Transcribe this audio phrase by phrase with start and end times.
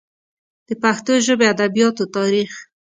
[0.67, 2.51] د پښتو ژبې ادبیاتو تاریخ